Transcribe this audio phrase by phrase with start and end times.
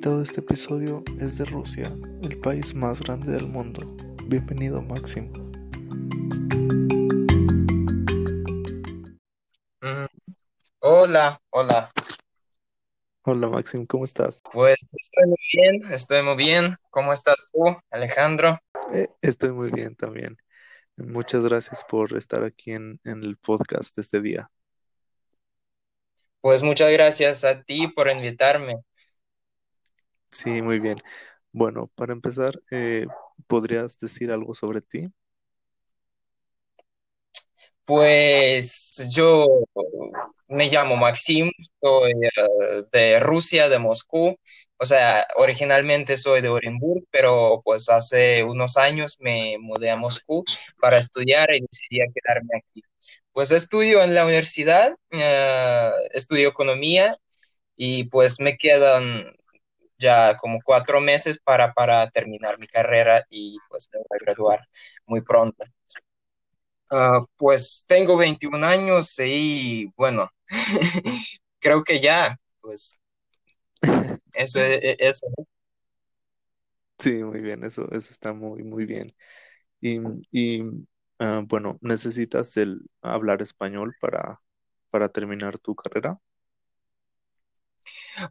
[0.00, 3.82] invitado de este episodio es de Rusia, el país más grande del mundo.
[4.24, 5.30] Bienvenido, Máximo.
[9.82, 10.06] Mm,
[10.78, 11.92] Hola, hola.
[13.26, 14.40] Hola, Máximo, ¿cómo estás?
[14.50, 16.76] Pues estoy muy bien, estoy muy bien.
[16.88, 18.58] ¿Cómo estás tú, Alejandro?
[18.94, 20.38] Eh, estoy muy bien también.
[20.96, 24.50] Muchas gracias por estar aquí en, en el podcast este día.
[26.40, 28.76] Pues muchas gracias a ti por invitarme.
[30.30, 30.98] Sí, muy bien.
[31.52, 33.06] Bueno, para empezar, eh,
[33.48, 35.08] ¿podrías decir algo sobre ti?
[37.84, 39.46] Pues yo
[40.48, 44.36] me llamo Maxim, soy eh, de Rusia, de Moscú.
[44.78, 50.44] O sea, originalmente soy de Orenburg, pero pues hace unos años me mudé a Moscú
[50.80, 52.82] para estudiar y decidí quedarme aquí.
[53.32, 57.18] Pues estudio en la universidad, eh, estudio economía
[57.76, 59.34] y pues me quedan
[60.00, 64.60] ya como cuatro meses para, para terminar mi carrera y pues me voy a graduar
[65.06, 65.64] muy pronto.
[66.90, 70.28] Ah, pues tengo 21 años y bueno,
[71.60, 72.98] creo que ya, pues
[74.32, 75.26] eso es e, eso.
[76.98, 79.14] Sí, muy bien, eso, eso está muy, muy bien.
[79.80, 80.00] Y,
[80.32, 80.62] y
[81.20, 84.40] ah, bueno, ¿necesitas el hablar español para,
[84.90, 86.18] para terminar tu carrera?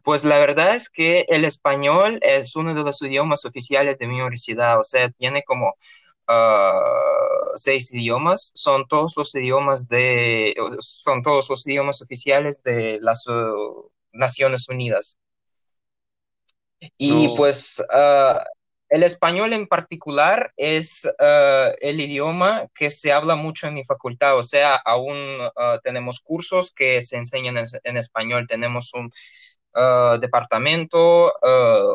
[0.02, 4.14] Pues la verdad es que el español es uno de los idiomas oficiales de mi
[4.14, 5.74] universidad, o sea, tiene como
[6.28, 6.80] ah,
[7.56, 13.90] seis idiomas, son todos los idiomas de, son todos los idiomas oficiales de las uh,
[14.12, 15.18] Naciones Unidas.
[16.96, 18.44] Y No, pues ah,
[18.88, 24.36] el español en particular es ah, el idioma que se habla mucho en mi facultad,
[24.36, 25.16] o sea, aún
[25.82, 29.10] tenemos cursos que se enseñan en, en español, tenemos un
[29.74, 31.92] ah, departamento ah,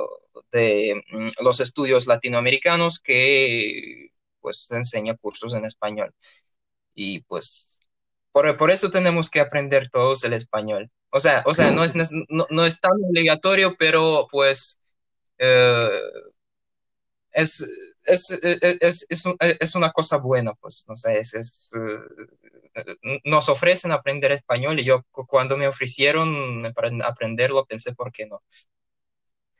[0.51, 4.09] de mm, los estudios latinoamericanos que
[4.41, 6.13] pues enseña cursos en español.
[6.95, 7.79] Y pues
[8.31, 10.91] por, por eso tenemos que aprender todos el español.
[11.11, 11.95] O sea, o sea, no es,
[12.29, 14.79] no, no es tan obligatorio, pero pues
[15.39, 15.89] eh,
[17.31, 17.61] es,
[18.03, 21.99] es, es, es, es un- es una cosa buena, pues, no sé, es, eh,
[23.23, 28.25] nos ofrecen aprender español y yo cu- cuando me ofrecieron apren- aprenderlo pensé, ¿por qué
[28.27, 28.41] no?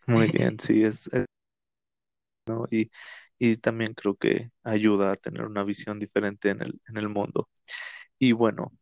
[0.08, 1.26] muy bien, sí, es, es-
[2.46, 2.66] ¿no?
[2.72, 2.92] Y,
[3.40, 7.50] y también creo que ayuda a tener una visión diferente en el, en el mundo.
[8.20, 8.74] Y bueno,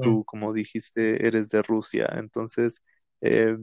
[0.00, 2.82] tú, como dijiste, eres de Rusia, entonces
[3.22, 3.56] eh,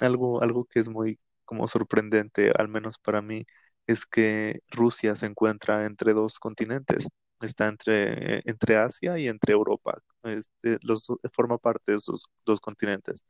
[0.00, 3.44] algo, algo que es muy como sorprendente, al menos para mí,
[3.86, 7.08] es que Rusia se encuentra entre dos continentes.
[7.44, 9.98] Está entre, entre Asia y entre Europa.
[10.24, 13.24] Este, los, forma parte de esos dos continentes.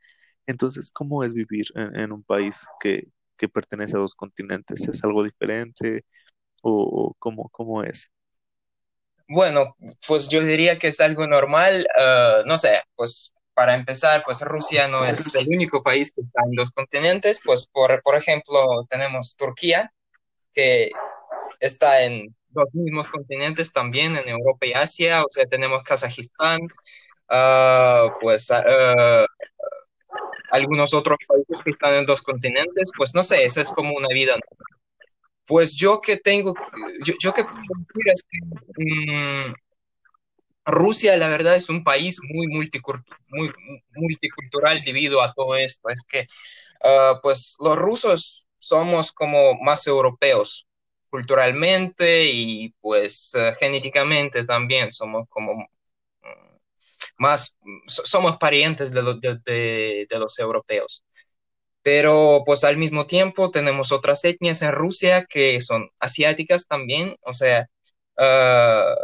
[0.47, 4.87] Entonces, ¿cómo es vivir en, en un país que, que pertenece a dos continentes?
[4.87, 6.05] ¿Es algo diferente
[6.61, 8.11] o, o cómo, cómo es?
[9.27, 9.75] Bueno,
[10.07, 14.87] pues yo diría que es algo normal, eh, no sé, pues para empezar, pues Rusia
[14.87, 19.35] no es el único país que está en los continentes, pues por, por ejemplo tenemos
[19.35, 19.91] Turquía,
[20.53, 20.91] que
[21.59, 26.59] está en los mismos continentes también, en Europa y Asia, o sea, tenemos Kazajistán,
[27.29, 29.25] ah, pues ah,
[30.51, 34.07] algunos otros países que están en dos continentes, pues no sé, esa es como una
[34.09, 34.35] vida.
[35.47, 36.53] Pues yo que tengo,
[37.03, 38.39] yo, yo que puedo decir es que
[38.83, 39.53] mm,
[40.65, 43.51] Rusia, la verdad, es un país muy, multicul- muy
[43.95, 45.89] multicultural debido a todo esto.
[45.89, 46.25] Es que,
[46.83, 50.65] ah, pues, los rusos somos como más europeos
[51.15, 55.65] culturalmente y, pues, eh, genéticamente también somos como mm,
[57.17, 61.03] más, so- somos parientes de, lo- de, de- de los europeos.
[61.83, 67.15] Pero, pues, al mismo tiempo tenemos otras etnias en Rusia que son asiáticas también.
[67.23, 67.67] O sea,
[68.17, 68.95] ah,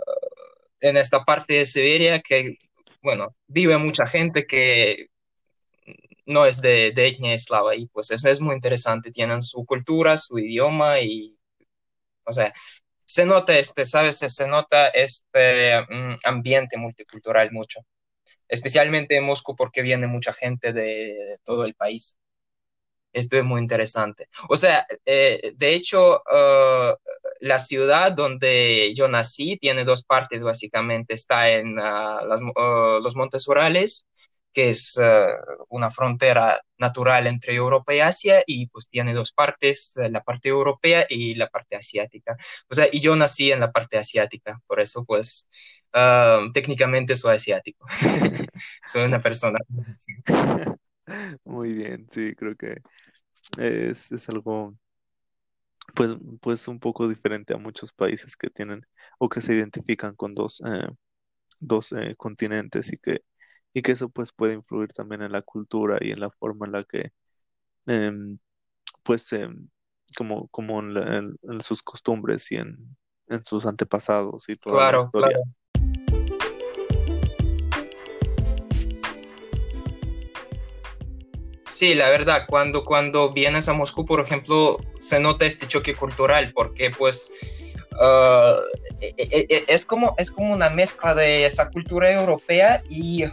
[0.81, 2.57] en esta parte de Siberia que,
[3.03, 5.07] bueno, vive mucha gente que
[6.25, 9.11] no es de, de etnia eslava y pues eso es muy interesante.
[9.11, 11.37] Tienen su cultura, su idioma y,
[12.25, 12.53] o sea,
[13.05, 14.19] se nota este, ¿sabes?
[14.19, 17.81] Se, nota este mm, ambiente multicultural mucho,
[18.47, 22.17] especialmente en Moscú porque viene mucha gente de, todo el país.
[23.13, 24.29] Esto es muy interesante.
[24.47, 26.95] O sea, eh, de hecho, uh,
[27.41, 31.13] la ciudad donde yo nací tiene dos partes básicamente.
[31.13, 34.05] Está en uh, uh, los Montes Urales,
[34.53, 34.99] que es
[35.69, 41.05] una frontera natural entre Europa y Asia, y pues tiene dos partes, la parte europea
[41.09, 42.35] y la parte asiática.
[42.69, 45.49] O sea, y yo nací en la parte asiática, por eso pues
[46.53, 47.85] técnicamente soy asiático.
[48.85, 49.59] soy una persona.
[51.43, 52.77] Muy bien, sí, creo que
[53.57, 54.75] es, es algo
[55.95, 58.85] pues, pues un poco diferente a muchos países que tienen
[59.19, 60.87] o que se identifican con dos, eh,
[61.59, 63.21] dos eh, continentes y que,
[63.73, 66.71] y que eso pues puede influir también en la cultura y en la forma en
[66.73, 67.11] la que
[67.87, 68.37] em,
[69.03, 69.69] pues em,
[70.17, 72.77] como, como en, en sus costumbres y en,
[73.27, 75.41] en sus antepasados y toda la Claro, claro.
[81.71, 86.51] Sí, la verdad, cuando, cuando vienes a Moscú, por ejemplo, se nota este choque cultural,
[86.53, 88.59] porque pues ah,
[88.99, 93.23] e- e- e- es, como, es como una mezcla de esa cultura europea y,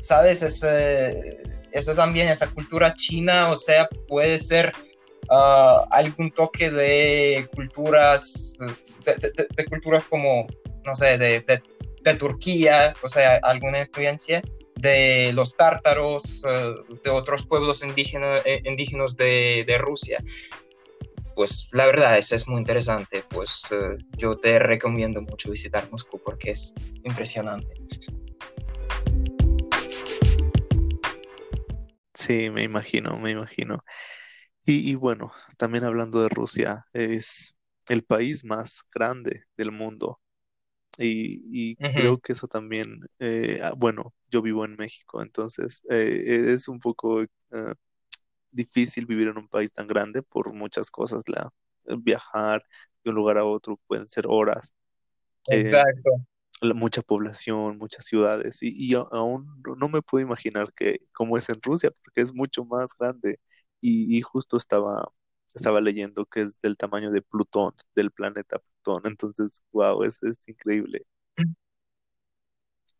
[0.00, 0.42] ¿sabes?
[0.42, 1.38] Ese,
[1.72, 4.72] ese también, esa cultura china, o sea, puede ser
[5.30, 8.58] ah, algún toque de culturas,
[9.04, 10.46] de, culturas como,
[10.84, 11.62] no sé, de,
[12.18, 14.40] Turquía, o sea, alguna influencia
[14.76, 16.72] de los tártaros, eh,
[17.04, 20.24] de otros pueblos indígenas, eh, indígenas de, de Rusia.
[21.34, 23.22] Pues la verdad, eso es muy interesante.
[23.28, 26.72] Pues eh, yo te recomiendo mucho visitar Moscú porque es
[27.04, 27.74] impresionante.
[32.18, 33.84] Sí, me imagino, me imagino.
[34.64, 37.54] Y, y bueno, también hablando de Rusia, es
[37.88, 40.20] el país más grande del mundo.
[40.98, 45.82] Y, y Ujú, creo que eso también, eh, ah, bueno, yo vivo en México, entonces
[45.90, 47.28] eh, es un poco eh,
[48.52, 51.24] difícil vivir en un país tan grande por muchas cosas.
[51.28, 51.50] La,
[51.98, 52.64] viajar
[53.04, 54.72] de un lugar a otro pueden ser horas,
[55.48, 56.22] eh, Exacto.
[56.62, 61.60] Mucha población, muchas ciudades, y, y aún no, me puedo imaginar que cómo es en
[61.62, 63.40] Rusia, porque es mucho más grande.
[63.80, 65.10] Y, y justo estaba,
[65.54, 69.02] estaba leyendo que es del tamaño de Plutón, del planeta Plutón.
[69.06, 71.06] Entonces, wow, es, es increíble.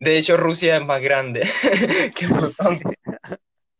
[0.00, 1.48] De hecho, Rusia es más grande
[2.16, 2.80] que Plutón.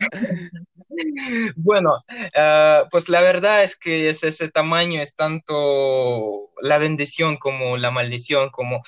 [1.57, 2.05] Bueno,
[2.35, 7.91] ah, pues la verdad es que es ese tamaño, es tanto la bendición como la
[7.91, 8.83] maldición, como,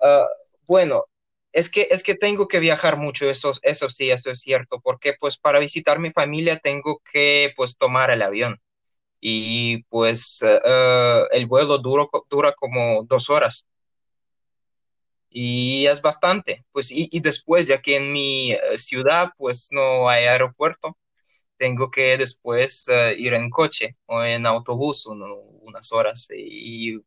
[0.00, 0.26] ah,
[0.66, 1.04] bueno,
[1.52, 5.14] es que, es que tengo que viajar mucho, eso, eso sí, eso es cierto, porque
[5.18, 8.60] pues para visitar mi familia tengo que pues tomar el avión.
[9.20, 13.66] Y pues ah, el vuelo duro, dura como dos horas.
[15.30, 20.08] Y es bastante, pues y, y después, ya que en mi eh, ciudad pues no
[20.08, 20.96] hay aeropuerto
[21.58, 26.28] tengo que después eh, ir en coche o en autobús unas horas.
[26.36, 26.98] Y,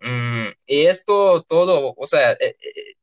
[0.00, 2.94] mm, y esto todo, o sea, eh, eh,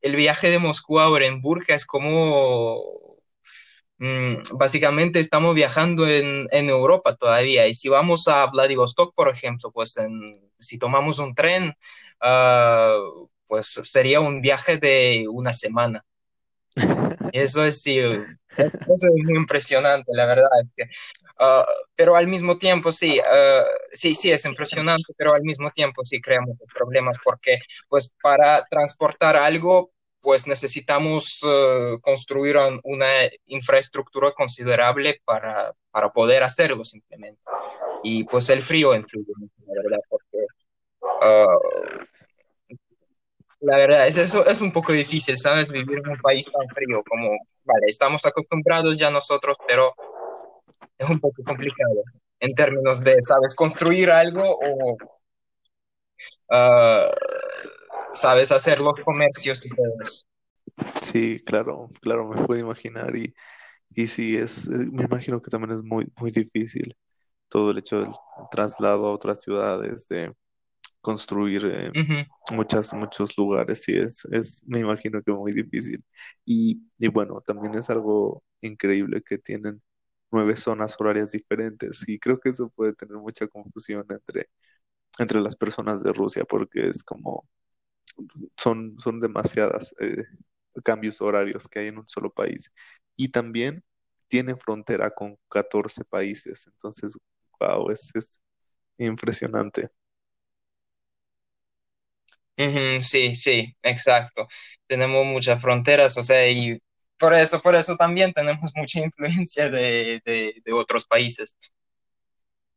[0.00, 3.18] el viaje de Moscú a Orenburg es como,
[3.98, 7.66] mm, básicamente estamos viajando en, Europa todavía.
[7.66, 9.96] Y si vamos a Vladivostok, por ejemplo, pues
[10.58, 11.74] si tomamos un tren,
[12.20, 12.98] ah,
[13.46, 16.05] pues sería un viaje de una semana.
[17.32, 18.22] Eso es sí, eso
[18.58, 20.48] es impresionante, la verdad.
[21.38, 26.04] ah, pero al mismo tiempo, sí, ah, sí, sí, es impresionante, pero al mismo tiempo
[26.04, 27.58] sí crea muchos problemas porque,
[27.88, 29.90] pues, para transportar algo,
[30.20, 33.06] pues necesitamos eh, construir un- una
[33.46, 37.40] infraestructura considerable para, para poder hacerlo simplemente.
[38.02, 40.38] Y pues el frío influye mucho, la verdad, porque
[41.22, 41.46] ah,
[43.66, 45.72] la verdad, es, eso es un poco difícil, ¿sabes?
[45.72, 47.30] Vivir en un país tan frío como,
[47.64, 49.92] vale, estamos acostumbrados ya nosotros, pero
[50.96, 52.04] es un poco complicado
[52.38, 53.56] en términos de, ¿sabes?
[53.56, 54.96] Construir algo o,
[56.50, 57.10] ah,
[58.14, 58.52] ¿sabes?
[58.52, 60.20] Hacer los comercios y todo eso.
[61.02, 63.16] Sí, claro, claro, me puedo imaginar.
[63.16, 63.34] Y,
[63.90, 66.96] y sí, es, eh, me imagino que también es muy, muy difícil
[67.48, 68.10] todo el hecho del
[68.50, 70.32] traslado a otras ciudades, de
[71.06, 71.92] construir eh,
[72.52, 76.04] muchas, muchos lugares, sí, es, es, me imagino que muy difícil.
[76.44, 79.82] Y, y bueno, también es algo increíble que tienen
[80.32, 84.48] nueve zonas horarias diferentes y creo que eso puede tener mucha confusión entre,
[85.18, 87.48] entre las personas de Rusia porque es como,
[88.56, 90.24] son, son demasiadas eh,
[90.84, 92.72] cambios horarios que hay en un solo país.
[93.16, 93.82] Y también
[94.28, 97.16] tiene frontera con 14 países, entonces,
[97.60, 98.42] wow, es, es
[98.98, 99.90] impresionante.
[103.02, 104.48] Sí, sí, exacto.
[104.86, 106.78] Tenemos muchas fronteras, o sea, y
[107.18, 111.54] por eso, por eso también tenemos mucha influencia de, de, otros países.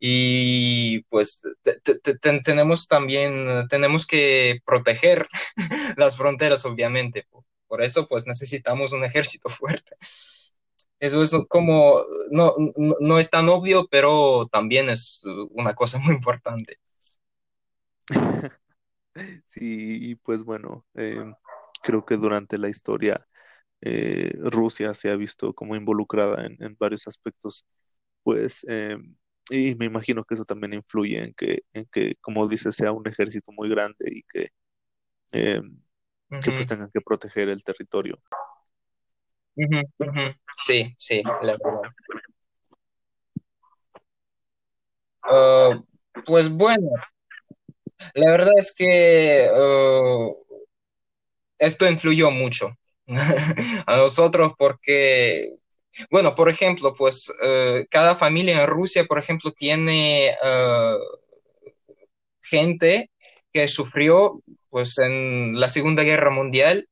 [0.01, 5.27] Y pues te- te- te- te- tenemos también, tenemos que proteger
[5.97, 7.27] las fronteras, obviamente.
[7.67, 9.91] Por, eso, pues necesitamos un ejército fuerte.
[10.99, 12.53] Eso es como, no,
[12.99, 16.77] no es tan obvio, pero también es una cosa muy importante.
[19.49, 21.33] Sí, y pues bueno, em,
[21.81, 23.25] creo que durante la historia
[23.81, 27.65] eh, Rusia se ha visto como involucrada en, en varios aspectos
[28.23, 29.15] pues, em,
[29.49, 33.07] y me imagino que eso también influye en que, en que, como dices, sea un
[33.07, 34.49] ejército muy grande y que,
[35.31, 35.81] em,
[36.43, 38.21] que pues tengan que proteger el territorio.
[40.59, 41.91] Sí, sí, la verdad.
[45.23, 45.81] Ah,
[46.23, 46.91] pues bueno,
[48.13, 50.29] la verdad es que ah,
[51.57, 52.71] esto influyó mucho
[53.87, 55.45] a nosotros porque,
[56.11, 60.95] bueno, por ejemplo, pues eh, cada familia en Rusia, por ejemplo, tiene ah,
[62.41, 63.11] gente
[63.53, 66.87] que sufrió pues en la Segunda Guerra Mundial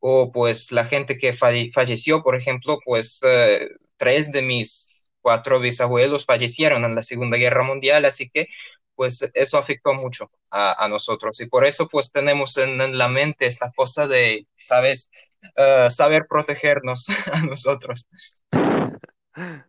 [0.00, 5.60] o pues la gente que falle- falleció, por ejemplo, pues eh, tres de mis cuatro
[5.60, 8.48] bisabuelos fallecieron en la Segunda Guerra Mundial, así que
[8.94, 11.40] pues eso afectó mucho a, a nosotros.
[11.40, 15.10] Y por eso pues tenemos en, en la mente esta cosa de, sabes,
[15.56, 18.06] Eh, saber protegernos a nosotros,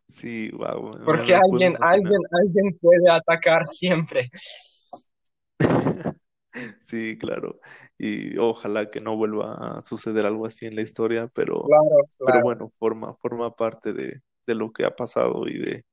[0.07, 4.29] Sí, wow, porque alguien, alguien, alguien puede atacar siempre.
[6.81, 7.59] Sí, claro.
[7.97, 12.41] Y ojalá que no vuelva a suceder algo así en la historia, pero, Claro, pero
[12.41, 15.85] bueno, forma, forma parte de, de lo que ha pasado y de,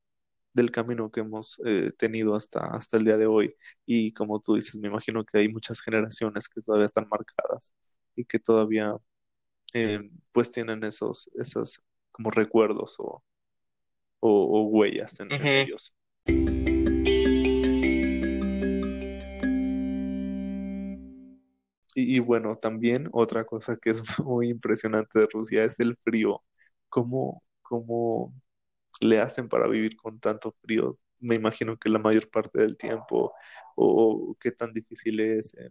[0.53, 3.55] del camino que hemos eh, tenido hasta, hasta el día de hoy.
[3.87, 7.73] Y como tú dices, me imagino que hay muchas generaciones que todavía están marcadas
[8.17, 8.97] y que todavía
[9.75, 11.81] eh, pues tienen esos, esos
[12.11, 13.23] como recuerdos o,
[14.21, 15.95] o, o huellas en, ellos.
[21.95, 26.43] Y, y bueno, también otra cosa que es muy impresionante de Rusia es el frío.
[26.89, 28.35] ¿Cómo, cómo
[29.01, 30.99] le hacen para vivir con tanto frío?
[31.21, 33.35] Me imagino que la mayor parte del tiempo,
[33.77, 35.71] o, qué tan difícil es, eh,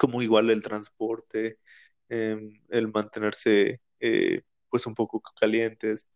[0.00, 1.58] como igual el transporte,
[2.08, 6.06] em, el mantenerse eh, pues un poco calientes.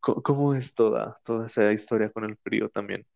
[0.00, 3.06] Co- ¿Cómo, es toda, toda esa historia con el frío también?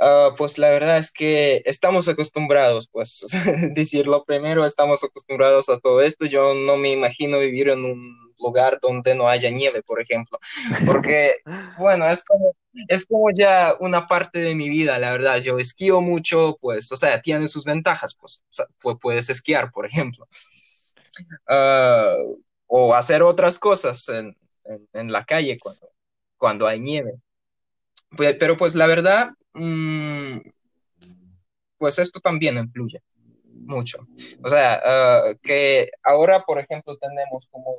[0.00, 3.26] Ah, pues la verdad es que estamos acostumbrados, pues
[3.74, 6.26] decirlo primero, estamos acostumbrados a todo esto.
[6.26, 10.38] Yo no me imagino vivir en un lugar donde no haya nieve, por ejemplo,
[10.86, 11.32] porque,
[11.78, 12.54] bueno, es como,
[12.86, 15.38] es como ya una parte de mi vida, la verdad.
[15.38, 19.72] Yo esquío mucho, pues, o sea, tiene sus ventajas, pues, o sea, pu- puedes esquiar,
[19.72, 20.28] por ejemplo,
[21.46, 22.16] Ah,
[22.66, 25.90] o hacer otras cosas en, en, en la calle cuando,
[26.36, 27.14] cuando hay nieve.
[28.16, 29.30] Pe- Pero pues la verdad,
[31.78, 33.02] pues esto también influye
[33.68, 34.06] mucho.
[34.42, 37.76] O sea, ah, que ahora, por ejemplo, tenemos como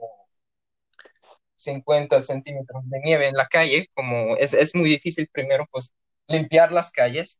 [1.55, 5.91] 50 centímetros de nieve en la calle, como es, es muy difícil primero, pues,
[6.27, 7.39] limpiar las calles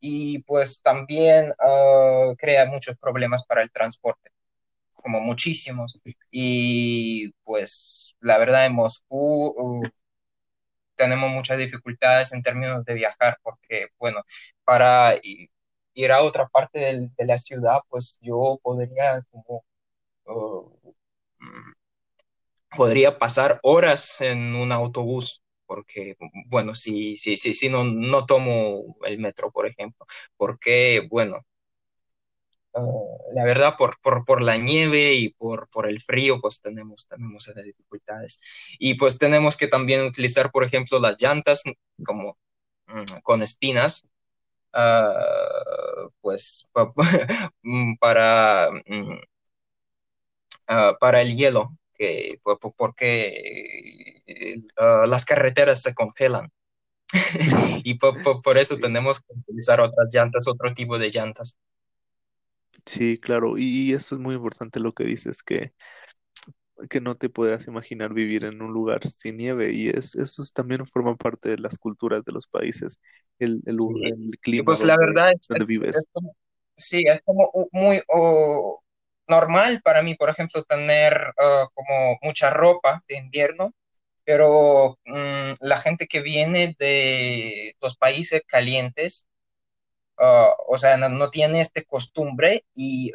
[0.00, 4.30] y pues también ah, crea muchos problemas para el transporte,
[4.94, 5.98] como muchísimos.
[6.30, 9.82] Y pues la verdad en Moscú uh,
[10.98, 14.22] tenemos muchas dificultades en términos de viajar, porque bueno,
[14.64, 15.14] para
[15.94, 19.64] ir a otra parte del- de la ciudad, pues yo podría como
[21.40, 21.72] mm,
[22.76, 28.96] podría pasar horas en un autobús, porque, bueno, si, si, si, si no, no tomo
[29.04, 31.44] el metro, por ejemplo, porque, bueno,
[32.78, 37.06] uh, la verdad, por, por, por la nieve y por, por el frío, pues tenemos,
[37.08, 38.40] tenemos esas dificultades.
[38.78, 41.62] Y pues tenemos que también utilizar, por ejemplo, las llantas
[42.04, 42.38] como
[42.88, 44.06] mm, con espinas,
[44.74, 46.92] uh, pues pa-
[47.62, 49.18] mm, para, mm,
[50.68, 56.50] ah, para el hielo, que, po- po- porque eh, ah, las carreteras se congelan
[57.84, 61.56] y po- po- por eso tenemos que utilizar otras llantas, otro tipo de llantas.
[62.88, 65.72] Sí, claro, y, y eso es muy importante lo que dices, que,
[66.90, 70.52] que no te puedas imaginar vivir en un lugar sin nieve, y es, eso es-
[70.52, 73.00] también forma parte de las culturas de los países,
[73.38, 74.34] el, el, Sí.
[74.50, 76.06] Y clima pues la donde, verdad es, donde es- es vives.
[76.12, 76.34] como-
[76.76, 78.00] sí, es como muy
[79.26, 83.72] normal para mí, por ejemplo, tener ah, como mucha ropa de invierno,
[84.24, 89.28] pero mm, la gente que viene de los países calientes,
[90.18, 93.12] ah, o sea, no, no tiene este costumbre y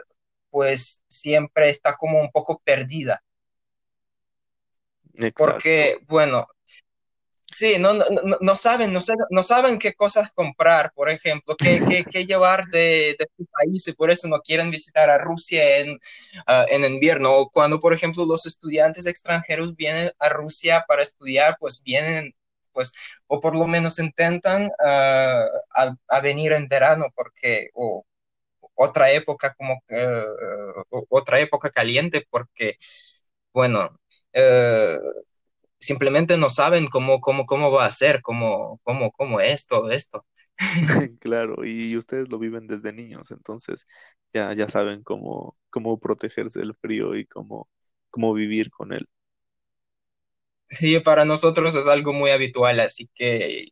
[0.49, 3.23] pues siempre está como un poco perdida,
[5.15, 5.33] Exacto.
[5.37, 6.47] porque, bueno,
[7.53, 11.55] sí, no, no, no, no saben, no saben, no saben qué cosas comprar, por ejemplo,
[11.55, 15.17] qué, qué, qué llevar de, de su país y por eso no quieren visitar a
[15.17, 15.99] Rusia en,
[16.47, 17.33] ah, en invierno.
[17.37, 22.33] O cuando, por ejemplo, los estudiantes extranjeros vienen a Rusia para estudiar, pues vienen,
[22.73, 22.93] pues,
[23.27, 25.45] o por lo menos intentan ah,
[26.09, 28.05] a, venir en verano, porque, o
[28.75, 30.25] otra época como eh,
[31.09, 32.75] otra época caliente porque
[33.53, 33.99] bueno
[34.33, 34.99] eh,
[35.83, 40.25] simplemente no saben cómo, cómo, cómo va a ser, cómo, cómo, cómo es todo esto.
[41.19, 43.87] Claro, y ustedes lo viven desde niños, entonces
[44.33, 47.69] ya, ya saben cómo, cómo protegerse del frío y cómo,
[48.09, 49.07] cómo vivir con él.
[50.73, 53.67] Sí, para nosotros es algo muy habitual, así que,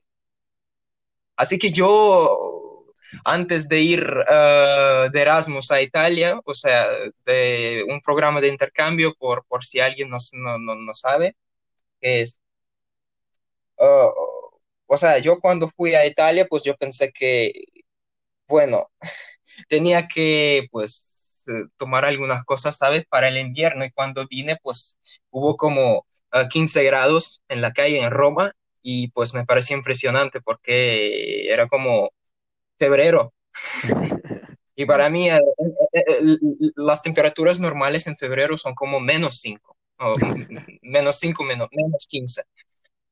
[1.35, 2.85] así que yo,
[3.25, 6.87] antes de ir uh, de Erasmus a Italia, o sea,
[7.25, 11.35] de un programa de intercambio, por, por si alguien no, no, no, no sabe,
[12.01, 12.39] es,
[13.77, 14.11] uh,
[14.87, 17.51] o sea, yo cuando fui a Italia, pues yo pensé que,
[18.47, 18.89] bueno,
[19.69, 23.05] tenía que, pues, eh, tomar algunas cosas, ¿sabes?
[23.09, 24.97] Para el invierno y cuando vine, pues,
[25.31, 30.41] hubo como a 15 grados en la calle en Roma y pues me pareció impresionante
[30.41, 32.11] porque era como
[32.77, 33.33] febrero.
[34.73, 36.37] Y para mí eh, eh, eh,
[36.75, 39.77] las temperaturas normales en febrero son como menos 5,
[40.81, 42.43] menos 5, menos, menos 15.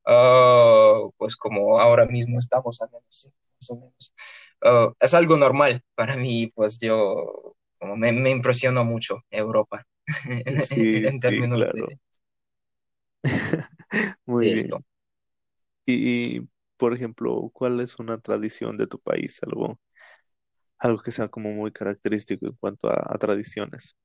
[0.06, 4.14] Uh, pues como ahora mismo estamos a menos 5, más o menos.
[4.62, 9.86] Uh, es algo normal para mí, pues yo como me, me impresionó mucho Europa
[10.64, 11.86] Sí, en sí, términos claro.
[11.86, 11.98] de,
[14.26, 14.68] Muy de bien.
[15.86, 19.40] Y, por ejemplo, ¿cuál es una tradición de tu país?
[19.42, 19.80] Algo,
[20.78, 23.96] algo que sea como muy característico en cuanto a, a tradiciones.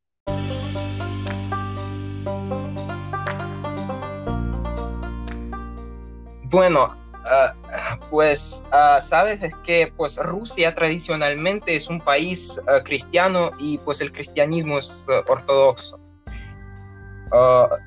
[6.50, 6.96] Bueno,
[7.26, 13.78] uh, pues uh, sabes es que pues Rusia tradicionalmente es un país uh, cristiano y
[13.80, 16.05] pues el cristianismo es ortodoxo.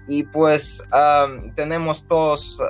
[0.06, 0.82] Y pues
[1.54, 2.62] tenemos todos,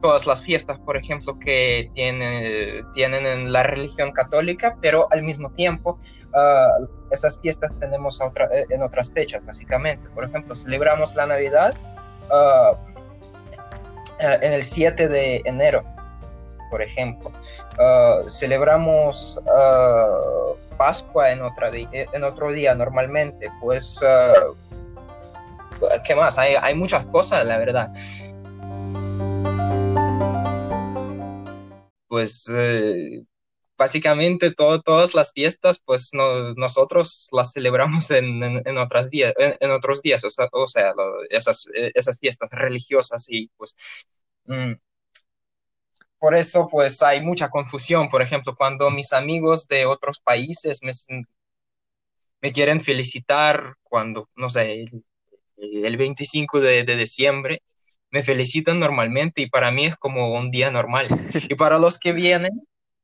[0.00, 5.50] todas las fiestas, por ejemplo, que tiene, tienen en la religión católica, pero al mismo
[5.50, 5.98] tiempo
[7.10, 10.08] esas fiestas tenemos otra, en otras fechas, básicamente.
[10.10, 11.74] Por ejemplo, celebramos la Navidad
[14.18, 15.84] en el 7 de enero,
[16.70, 17.32] por ejemplo.
[18.26, 19.40] Celebramos
[20.76, 21.40] Pascua en,
[21.92, 23.50] en, otro día normalmente.
[23.60, 24.04] Pues,
[26.06, 26.38] ¿qué más?
[26.38, 27.92] Hay, muchas cosas, la verdad.
[32.08, 32.52] Pues
[33.80, 39.10] básicamente todo, todas las fiestas, pues no, nosotros las celebramos en, en, otros
[40.02, 40.30] días, o
[40.66, 40.92] sea,
[41.30, 43.74] esas, fiestas religiosas y pues
[44.44, 44.74] mm,
[46.18, 48.10] por eso pues hay mucha confusión.
[48.10, 54.84] Por ejemplo, cuando mis amigos de otros países me, quieren felicitar cuando, no sé,
[55.60, 57.62] el 25 de, de diciembre,
[58.10, 61.08] me felicitan normalmente y para mí es como un día normal.
[61.48, 62.50] Y para los que vienen,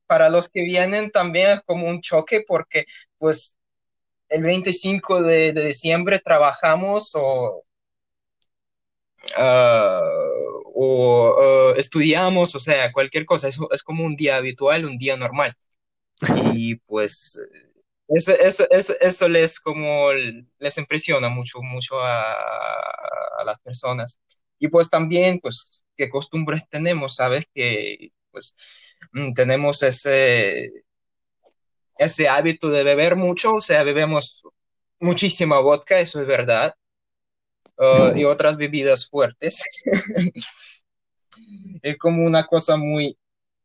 [0.06, 2.86] para los que vienen también es como un choque porque
[3.18, 3.56] pues
[4.28, 7.64] el 25 de, de diciembre trabajamos o,
[9.38, 10.02] uh,
[10.74, 15.16] o uh, estudiamos, o sea, cualquier cosa, es, es, como un día habitual, un día
[15.16, 15.56] normal.
[16.54, 17.40] Y pues
[18.08, 20.10] eso, eso, eso, eso les como
[20.58, 24.20] les impresiona mucho, mucho a, a las personas.
[24.58, 27.44] Y pues también, pues, qué costumbres tenemos, ¿sabes?
[27.54, 28.54] Que pues
[29.34, 30.84] tenemos ese,
[31.98, 34.42] ese hábito de beber mucho, o sea, bebemos
[35.00, 36.74] muchísima vodka, eso es verdad,
[37.78, 39.64] uh, y otras bebidas fuertes.
[41.82, 43.16] es como una cosa muy,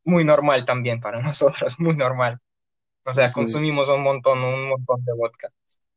[0.03, 2.39] muy normal también para nosotros, muy normal.
[3.03, 5.49] O sea, consumimos un montón, un montón de vodka.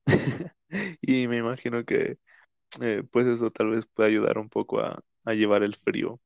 [1.03, 2.19] y me imagino que
[2.83, 6.21] eh, pues eso tal vez puede ayudar un poco a, a llevar el frío.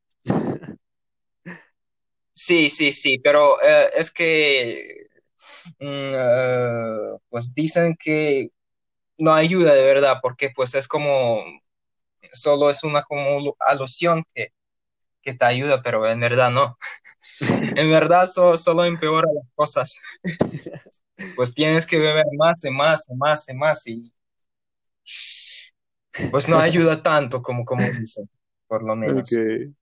[2.35, 5.09] Sí, sí, sí, pero uh, es que
[5.81, 8.51] uh, pues dicen que
[9.19, 11.43] no ayuda de verdad, porque pues es como,
[12.33, 14.53] solo es una como alusión que,
[15.29, 16.79] que te ayuda, pero en verdad no.
[17.77, 19.99] en verdad so, solo empeora las cosas.
[21.37, 24.12] pues tienes que beber más y más y más y más y
[26.31, 28.29] pues no ayuda tanto como, como dicen,
[28.67, 29.31] por lo menos.
[29.33, 29.75] Okay.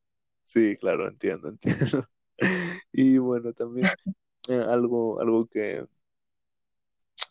[0.42, 2.08] Sí, claro, entiendo, entiendo.
[2.92, 3.88] Y bueno, también
[4.50, 5.86] eh, algo, algo que,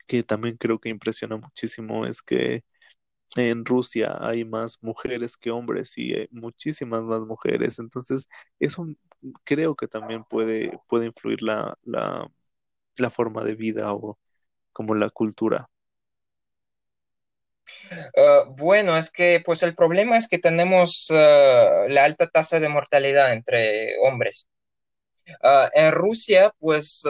[0.08, 2.64] que también creo que impresiona muchísimo es que
[3.36, 7.80] en Rusia hay más mujeres que hombres y hay muchísimas más mujeres.
[7.80, 8.28] Entonces,
[8.60, 8.88] eso
[9.44, 12.30] creo que también puede, puede influir la, la,
[13.10, 14.18] forma de vida o
[14.72, 15.70] como la cultura.
[17.92, 22.70] Uh, bueno, es que pues el problema es que tenemos uh, la alta tasa de
[22.70, 24.48] mortalidad entre hombres.
[25.44, 27.04] Uh, en Rusia, pues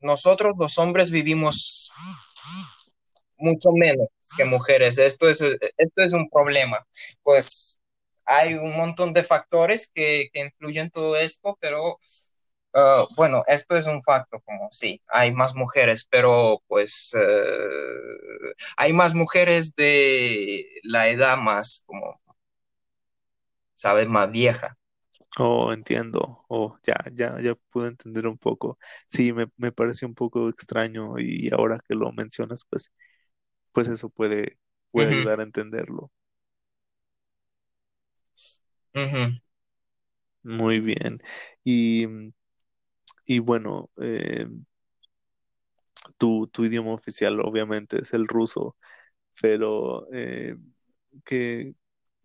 [0.00, 1.92] nosotros los hombres vivimos
[3.36, 4.98] mucho menos que mujeres.
[4.98, 6.86] Esto es, esto es un problema.
[7.22, 7.80] Pues
[8.24, 11.98] hay un montón de factores que, que influyen en todo esto, pero
[12.74, 18.92] uh, bueno, esto es un facto, como sí, hay más mujeres, pero pues uh, hay
[18.92, 22.20] más mujeres de la edad más, como,
[23.74, 24.08] ¿sabes?
[24.08, 24.76] Más vieja.
[25.38, 26.44] Oh, entiendo.
[26.48, 28.78] Oh, ya, ya, ya pude entender un poco.
[29.06, 32.92] Sí, me, me parece un poco extraño y ahora que lo mencionas, pues,
[33.72, 34.58] pues eso puede,
[34.90, 36.10] puede Ujú, ayudar a entenderlo.
[38.94, 39.42] ujú.
[40.44, 41.20] Muy bien.
[41.64, 42.06] Y,
[43.26, 44.46] y bueno, eh,
[46.18, 48.76] tu, tu idioma oficial obviamente es el ruso,
[49.42, 50.56] pero eh,
[51.24, 51.74] ¿qué,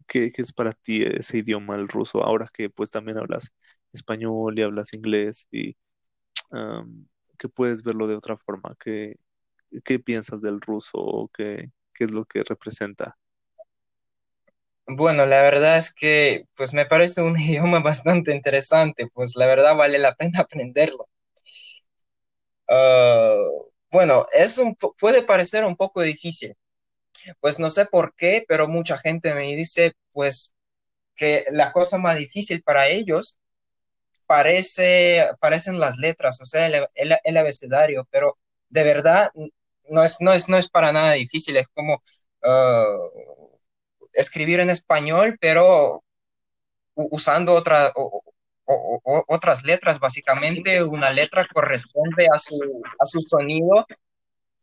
[0.08, 2.24] qué, qué es para ti ese idioma, el ruso?
[2.24, 3.52] Ahora que pues también hablas
[3.94, 5.78] español y hablas inglés y
[6.52, 7.08] am,
[7.40, 8.76] que puedes verlo de otra forma,
[9.86, 13.18] ¿qué, piensas del ruso o qué, qué es lo que representa?
[14.88, 19.76] Bueno, la verdad es que pues me parece un idioma bastante interesante, pues la verdad
[19.78, 21.08] vale la pena aprenderlo.
[22.70, 23.36] Ah,
[23.92, 26.56] bueno, es un, puede parecer un poco difícil,
[27.42, 30.54] pues no sé por qué, pero mucha gente me dice pues
[31.16, 33.40] que la cosa más difícil para ellos
[34.28, 38.38] parece, parecen las letras, o sea, el- el abecedario, pero
[38.70, 39.32] de verdad
[39.90, 42.04] no es, no es, no es para nada difícil, es como
[42.44, 42.86] ah,
[44.14, 46.04] escribir en español, pero
[46.96, 48.22] usando otra, o-
[48.66, 52.58] o- o- otras letras, básicamente una letra corresponde a su,
[53.00, 53.88] a su sonido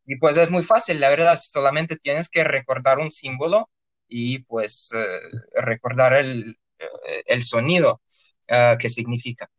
[0.06, 3.70] y pues es muy fácil, la verdad, solamente tienes que recordar un símbolo
[4.08, 5.20] y pues eh,
[5.62, 8.02] recordar el, eh, el sonido
[8.50, 9.50] ah, que significa.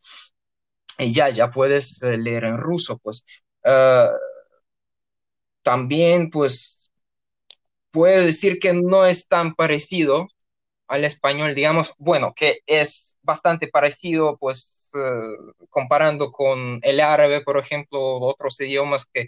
[0.97, 3.25] Y ya, ya puedes eh, leer en ruso, pues
[3.67, 4.11] Ah,
[5.65, 6.91] también pues
[7.91, 10.27] puedo decir que no es tan parecido
[10.87, 17.57] al español, digamos, bueno, que es bastante parecido, pues, eh, comparando con el árabe, por
[17.59, 19.27] ejemplo, otros idiomas que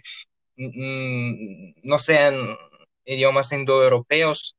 [0.56, 2.56] no sean
[3.04, 4.56] idiomas indoeuropeos,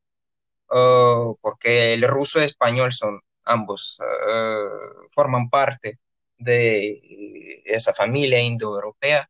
[0.74, 4.70] eh, porque el ruso y el español son ambos, eh,
[5.12, 6.00] forman parte
[6.38, 9.30] de esa familia indoeuropea.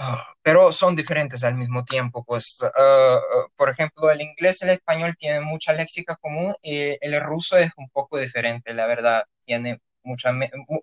[0.00, 3.18] Ah, pero son diferentes al mismo tiempo, pues, ah,
[3.56, 7.72] por ejemplo, el inglés y el español tienen mucha léxica común y el ruso es
[7.76, 10.30] un poco diferente, la verdad, tiene mucha,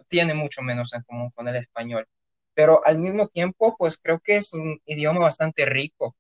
[0.10, 2.06] tiene mucho menos en común con el español,
[2.54, 6.14] pero al mismo tiempo, pues creo que es un idioma bastante rico,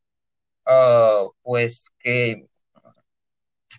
[0.65, 2.47] ah, pues que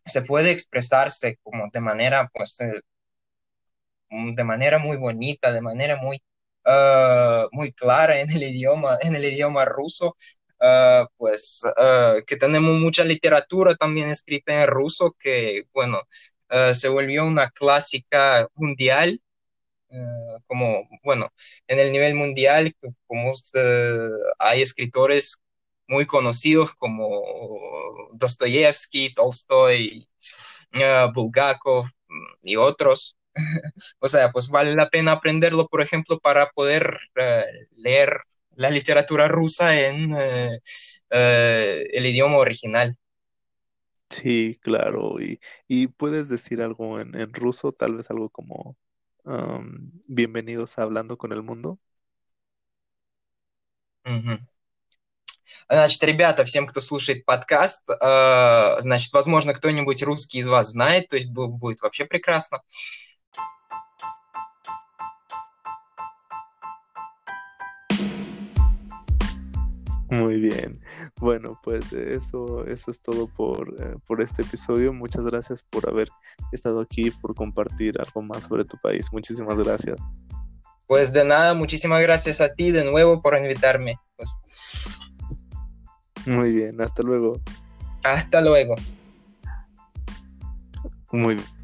[0.06, 2.80] se puede expresarse como de manera, pues, eh,
[4.10, 6.22] de manera muy bonita, de manera muy,
[6.66, 10.16] ah, muy clara en el idioma, en el idioma ruso,
[10.60, 16.02] ah, pues ah, que tenemos mucha literatura también escrita en ruso que, bueno,
[16.74, 19.20] se volvió una clásica mundial,
[20.46, 21.32] como, bueno,
[21.66, 22.74] en el nivel mundial,
[23.06, 23.32] como
[24.38, 25.38] hay escritores
[25.88, 27.22] muy conocidos como
[28.12, 30.08] Dostoyevsky, Tolstoy,
[31.14, 33.15] Bulgakov mm, y otros.
[33.99, 37.45] O sea, pues vale la pena aprenderlo, por ejemplo, para poder eh,
[37.77, 38.21] leer
[38.55, 40.59] la literatura rusa en eh,
[41.09, 42.97] eh, el idioma original.
[44.09, 45.21] Sí, claro.
[45.21, 48.77] Y, y puedes decir algo en, en ruso, tal vez algo como
[49.25, 51.79] am, bienvenidos a Hablando con el Mundo.
[54.05, 54.47] Мгм.
[55.69, 61.15] Значит, ребята, всем, кто слушает подкаст, э, значит, возможно, кто-нибудь русский из вас знает, то
[61.15, 62.61] есть бу- будет вообще прекрасно.
[70.10, 70.72] Muy bien.
[71.18, 74.92] Bueno, pues eso, eso es todo por, eh, por este episodio.
[74.92, 76.08] Muchas gracias por haber
[76.52, 79.12] estado aquí, por compartir algo más sobre tu país.
[79.12, 80.02] Muchísimas gracias.
[80.86, 83.98] Pues de nada, muchísimas gracias a ti de nuevo por invitarme.
[84.16, 84.38] Pues
[86.24, 87.40] Muy bien, hasta luego.
[88.04, 88.76] hasta luego.
[91.10, 91.55] Muy bien.